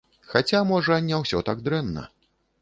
Хаця, 0.29 0.61
можа, 0.71 0.97
не 1.11 1.19
ўсё 1.25 1.43
так 1.51 1.63
дрэнна. 1.69 2.09